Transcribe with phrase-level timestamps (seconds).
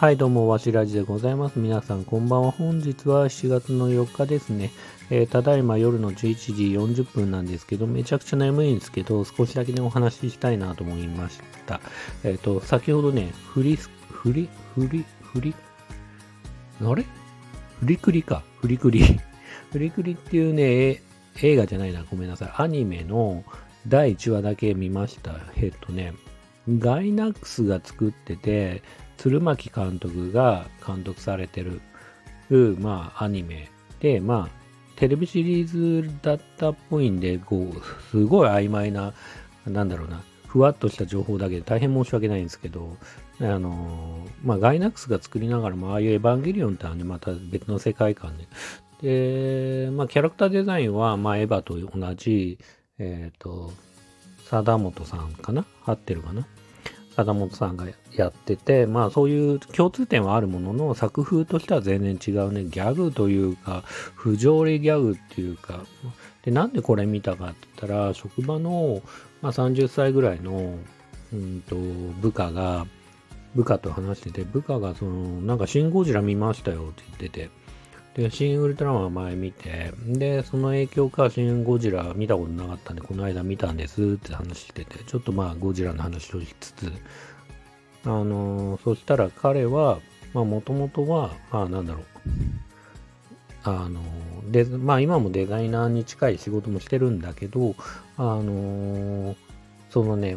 [0.00, 1.58] はい、どうも、わしらじでございます。
[1.58, 2.52] 皆さん、こんばんは。
[2.52, 4.70] 本日は7月の4日ですね。
[5.10, 11.82] えー、ただいま夜の11時40分なんですけど、めちゃくちゃ眠いんですけど、少しだけね、お話ししたいなと思いました。
[12.24, 15.54] えっ、ー、と、先ほどね、フリ、フリ、フリ、フリ、
[16.82, 17.02] あれ？
[17.02, 18.42] フリクリか。
[18.62, 19.04] フリクリ。
[19.70, 21.02] フリクリっていうね、
[21.42, 22.52] 映画じゃないな、ごめんなさい。
[22.56, 23.44] アニメの
[23.86, 25.34] 第1話だけ見ました。
[25.56, 26.14] えっとね、
[26.78, 28.82] ガイナックスが作ってて、
[29.16, 31.80] 鶴巻監督が監督されてる、
[32.78, 33.70] まあ、アニメ。
[34.00, 34.60] で、まあ、
[34.96, 35.66] テレビシリー
[36.02, 39.14] ズだったっぽいんで、こう、すごい曖昧な、
[39.66, 42.96] なんだろうな、ふわっとした情報だけで大変申し訳ないんですけど、
[43.40, 48.46] あの、まあ、ガイナックスが作りながらも、ああいうエヴァンゲリオンってね、また別の世界観で、
[49.86, 52.58] で、まあ、キャラクターデザインは、まあ、エヴァと同じ、
[52.98, 53.72] えっ、ー、と、
[54.44, 55.64] 貞本さんかな？
[55.86, 56.46] 合ってるかな？
[57.24, 62.64] 貞本さんがやってて、まあそういう共通点はあるものの、作風としては全然違うね。
[62.64, 63.82] ギャグというか、
[64.14, 65.84] 不条理ギャグっていうか、
[66.42, 69.02] で、なんでこれ見たかって言ったら、職場の、
[69.42, 70.78] まあ、30歳ぐらいの、
[71.32, 71.76] うんと、
[72.20, 72.86] 部下が、
[73.54, 77.50] 部下と話してて、部下がその、なんかシン・ゴジラ見ましたよって言ってて、
[78.20, 86.92] で、シン・ウルトラマン前見て、で、その影響か、シン・ゴジラ見たことなかったんで、この間見たんですって話してて、ちょっとまあ、ゴジラの話をしつつ、
[88.04, 90.00] あのー、そしたら彼は、
[90.34, 92.04] まあ、もともとは、まあ、なんだろう、
[93.64, 97.74] あのー、で、まあ、今もデザイナーに近い仕事もしてるんだけど、
[98.18, 99.36] あのー、
[99.88, 100.36] そのね、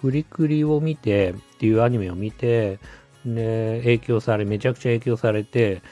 [0.00, 2.78] フリクリを見て、っていうアニメを見て、
[3.26, 5.82] で、影響され、めちゃくちゃ影響されて、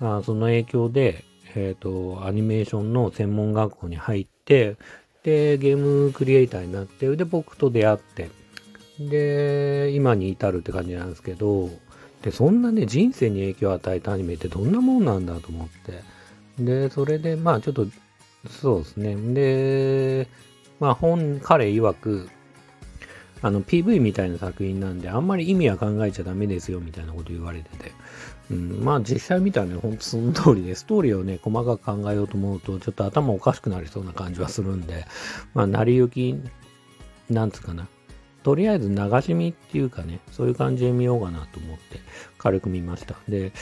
[0.00, 4.76] あその影響で、えっ、ー、と、アニメーションの専門学校に入って、
[5.22, 8.30] で、ゲームクリエイターになって、で、僕と出会って、
[8.98, 11.70] で、今に至るって感じなんですけど、
[12.22, 15.68] で、そんなね、人生に影響を与えたアニメってどんなもんなんだと思っ
[16.56, 16.62] て。
[16.62, 17.86] で、それで、まあちょっと、
[18.48, 19.16] そうですね。
[19.34, 20.28] で、
[20.80, 22.28] まあ本、彼曰く、
[23.44, 27.92] あの PV みたいな作品なんで、あんまり意味は考えちゃダメですよみたいなこと言われてて。
[28.50, 35.04] うん、まあ実際見たらね、ほんとその通りで、ストーリーをね、細かく考えようと思うと、ちょっと頭おかしくなりそうな感じはするんで、
[35.52, 36.40] まあ成り行き、
[37.28, 37.86] なんつうかな。
[38.44, 42.00] とりあえず流し見っていうかね、そういう感じで見ようかなと思って
[42.38, 43.14] 軽く見ました。
[43.28, 43.52] で、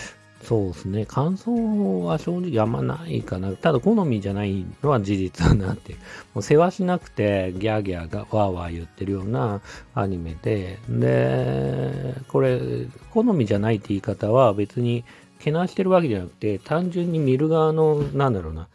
[0.43, 1.07] そうですね。
[1.07, 3.53] 感想は正直あんまないかな。
[3.53, 5.95] ただ好みじゃないのは事実だなって。
[6.35, 9.61] もう世話しなくてギャーギャーがワーワー言ってるような
[9.95, 12.61] アニメで、で、これ、
[13.11, 15.05] 好みじゃないって言い方は別に
[15.39, 18.69] けなしてるわけじゃなくて、単純に見る側の、なんだろうな、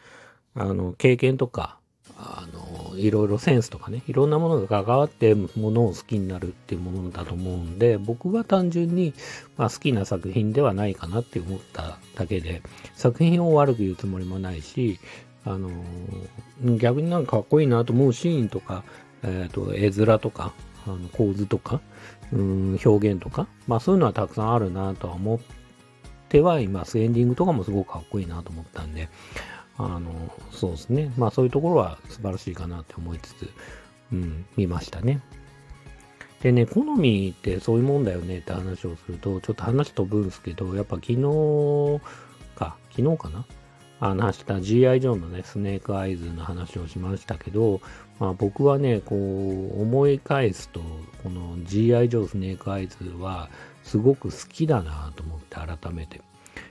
[0.55, 1.77] あの、経験とか、
[2.19, 9.13] あの、いろいろセンスとかね、いろんなものが関わってものを好きになるっていうものだと思うんで、僕は単純に、
[9.55, 12.63] まあ、好きな作品ではないかなって思っただけで、
[12.95, 14.99] 作品を悪く言うつもりもないし、
[15.45, 15.69] あの、
[16.77, 18.83] 逆になんかかっこいいなと思うシーンとか、
[19.23, 20.53] えっ、ー、と、絵面とか、
[20.87, 21.81] あの構図とか、
[22.31, 25.39] うん、表現とか、まあそういうのはたくさんあるなとは思っ
[26.29, 26.99] てはいます。
[26.99, 29.09] エンディングとかもすごくかっこいいなと思ったんで、
[29.77, 30.11] あの、
[30.51, 31.11] そうですね。
[31.17, 33.49] まあそういうところは素晴らしいかなって思いつつ、
[34.11, 35.21] うん、見ましたね。
[36.41, 42.01] でね、好みってそういうもんだよねって話をすると、ちょっと話飛ぶんですけど、やっぱ昨日
[42.55, 43.45] か、昨日かな？
[43.99, 45.01] 話した G.I.
[45.01, 47.81] ジョーンのね、スネークアイズの話をしましたけど、
[48.19, 50.81] まあ僕はね、こう思い返すと、
[51.23, 52.07] この G.I.
[52.07, 53.49] ジョースネークアイズは
[53.83, 56.21] すごく好きだなと思って改めて。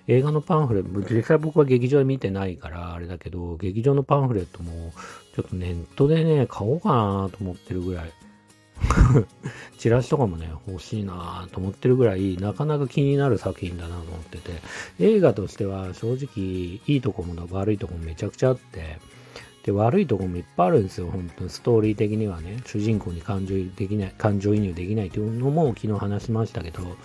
[0.08, 4.92] 映画のパンフレット、実際僕は劇場で見てないからあれだけど、劇場のパンフレットも
[5.34, 8.12] ちょっとネットでね、買おうかなと思ってるぐらい。
[9.78, 14.52] チラシとかもね、欲しいなと思ってるぐらい、なかなか気になる作品だなと思ってて、
[15.00, 18.98] 映画としては正直、いいとこも悪いとこもめちゃくちゃあって、
[19.66, 21.50] で、悪いとこもいっぱいあるんですよ、本当に。
[21.50, 26.96] ストーリー的にはね、主人公に感情できない、感情移入できないというのも昨日話しましたけど、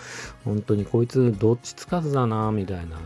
[0.45, 2.97] 本当にこいつどっちつかずだな、みたいな。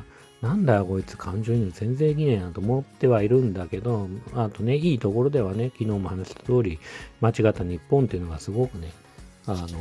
[0.41, 6.79] なんだよ、こいつ感情移入全然できねえなと思ってはいるんだけど、あとね、いいところではね、昨日も話した通り、
[7.21, 8.91] 間違った日本っていうのがすごくね、
[9.47, 9.71] あのー、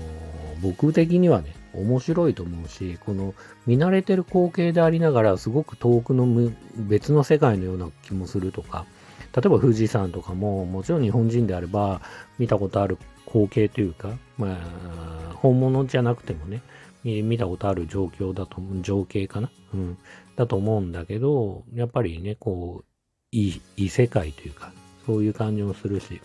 [0.62, 3.34] 僕的にはね、面白いと思うし、この
[3.66, 8.86] 見慣れてる光景でありながら、すごく遠くの別の世界のような気もするとか、
[9.34, 12.00] 例えば富士山とかも、もちろん日本人であれば
[12.38, 16.62] 見たことある光景というか、まあ、本物じゃなくてもね、
[17.04, 19.50] 見たことある状況だと、情景かな？
[19.74, 19.98] うん。
[20.36, 22.84] だと思うんだけど、やっぱりね、こう、
[23.30, 24.72] いい、異世界というか、
[25.04, 26.20] そういう感じもするし、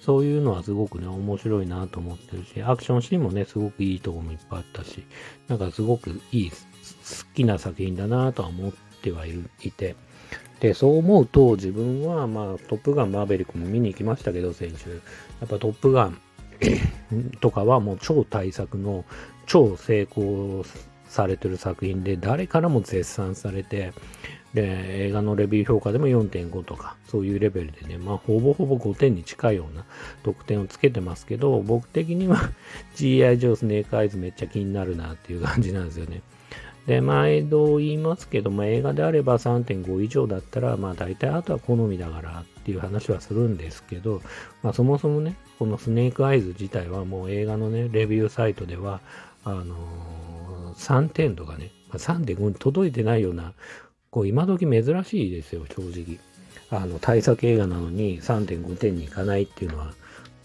[0.00, 5.04] そういうのはすごくね、面白いなと思ってるし、アクションシーンもね、すごくいいとこもいっぱいあったし、
[5.48, 6.56] なんかすごくいい、好
[7.34, 9.96] きな作品だなとは思ってはいる、いて、
[10.60, 14.90] で、そう思うと自分は、まあ、トップガンマーベリックも見に行きましたけど、先週。
[15.40, 16.20] やっぱトップガン
[17.40, 19.04] とかはもう超大作の
[19.46, 20.64] 超成功
[21.08, 23.92] されてる作品で、誰からも絶賛されて、
[24.54, 29.84] で、映画のレビュー評価でも4.5とか、そういうレベルでね、まあ、ほぼほぼ5点に近いような
[30.22, 32.50] 得点をつけてますけど、僕的には
[32.96, 36.22] GI 上スネークアイズめっちゃ気になるなっていう感じなんですよね。
[36.88, 44.22] で、毎度言いますけども、映画であれば3.5以上だったら、まあ大体あとは好みだからっていう話はするんですけど、
[44.62, 49.00] まあそもそもね、このスネークアイズ自体はもう映画のね、レビューサイトでは、
[49.44, 53.52] あのー、3点とかね、3.5に届いてないような、
[54.10, 56.18] こう今時珍しいですよ、正直。
[56.70, 59.92] あの、対策映画なのに3.5点にいかないっていうのは、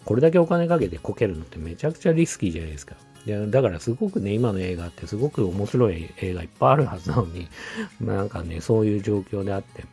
[0.04, 2.98] これだけお金かけてこけるのってめちゃくちゃリスキーじゃないですか。
[3.25, 7.48] でだからすごくね、今の映画ってすごく面白い映画いっぱいあるはずなのに、
[8.02, 9.86] なんかね、そういう状況であって、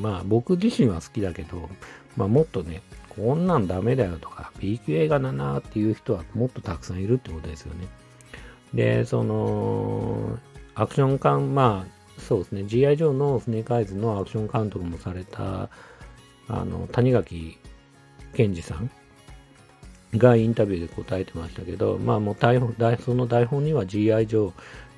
[0.00, 1.68] まあ僕自身は好きだけど、
[2.16, 7.86] まあもっとね、こんなんダメだよとか、B 級映画だなっていう人はもっとたくさんいるってことですよね。
[8.72, 10.38] で、その、
[10.74, 12.96] アクション監、まあ、そうですね、G.I.
[12.96, 15.68] ジョーのスネークアイズのアクション監督もされた、
[16.48, 17.58] あの、谷垣
[18.34, 18.90] 健二さん
[20.16, 22.74] がインタビューで答えてましたけど、まあもう台本、
[23.04, 24.52] その台本には GI 上、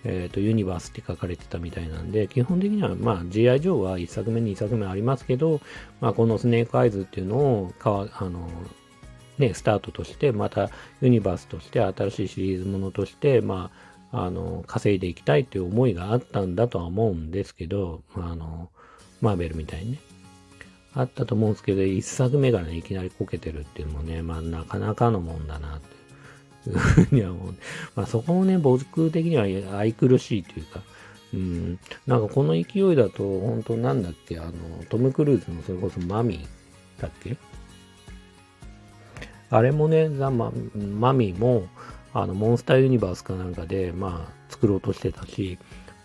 [0.05, 5.61] えっ、ー、と、ユニバースって書かれてたみたいなんで、基本的には、まあ GI 上は1作目、2作目ありますけど、
[6.01, 8.49] まあこのスネークアイズっていうのを、かわ、あの、
[9.39, 10.71] ね、スタートとして、また
[11.01, 13.71] ユニバースとして新しいシリーズものとして、ま
[14.13, 18.71] あ、あの、稼いでいきたいっていう思いがあったんだとは思うんですけど、あの、
[19.21, 19.99] マーベルみたいにね。
[20.95, 27.55] あったと思うんですけど、一作目からね、いきなりこけてるっていうのもね、まあなかなかのもんだなっていうふうには思う。
[27.95, 30.81] まあそこもね、僕的には愛くるしいというか、
[31.33, 34.53] うん、なんかこの勢いだと、本当なんだっけ、あの、
[34.91, 37.37] トム・クルーズのそれこそマミーだっけ？
[39.49, 41.67] あれもね、ザ・ママミーも、
[42.15, 45.59] あの、モンスターユニバースかなんかで、まあ、作ろうとしてたし、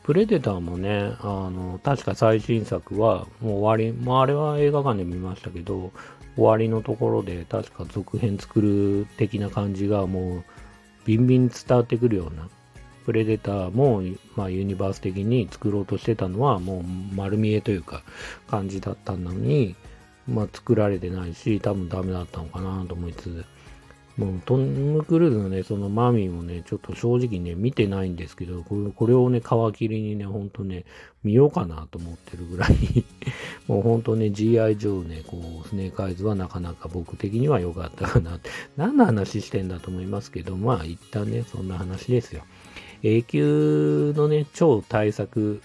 [0.08, 5.92] プレデターもね、あの、確か最新作はもう終わり、まああれは映画館で見ましたけど、
[6.38, 10.44] 終わりのところで確か続編作る的な感じがもう
[11.04, 12.48] ビンビン伝わってくるような、
[13.06, 14.02] プレデターも、
[14.38, 16.84] まあユニバース的に作ろうとしてたのはもう
[17.14, 18.04] 丸見えというか
[18.50, 19.76] 感じだったのに、
[20.26, 23.46] まあ作られてないし、多分ダメだったのかなと思いつつ、
[24.18, 30.86] もうトム・クルーズのね、そのマミーもね、ちょっと正直ね、見てないんですけど、これこれをね、皮切りにね、ほんとね、
[31.24, 32.72] 見ようかなと思ってるぐらい
[33.68, 38.40] もうほんとね、GI 上ね、こう、スネークアイズはなかなか僕的には良かったかな。
[38.76, 42.42] 何の話してんだと思いますけど、まあ一旦ね、そんな話ですよ。
[43.04, 45.62] A 級のね、超大作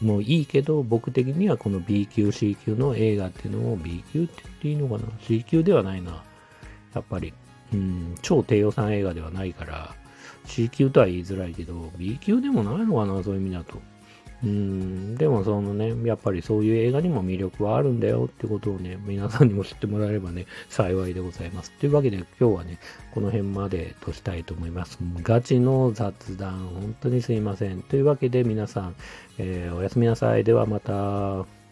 [0.00, 6.24] もいいけど、僕的にはこの B 級、C 級の映画っていうのを B 級って言っていいのかな ?C 級ではないな。
[6.94, 7.32] やっぱり。
[7.74, 9.94] うん、超低予算映画ではないから、
[10.46, 13.80] C 級とは言いづらいけど、B 級でもないのかな、そういう意味だと。
[14.42, 21.70] うん、でもそのね、やっぱりそういう映画にも魅力はあるんだよってことをね、皆さんにも知ってもらえればね、幸いでございます。
[21.72, 22.78] というわけで今日はね、
[23.14, 24.98] この辺までとしたいと思います。
[25.22, 27.80] ガチの雑談、本当にすいません。
[27.82, 28.94] というわけで皆さん、
[29.38, 30.44] えー、おやすみなさい。
[30.44, 31.63] ではまた。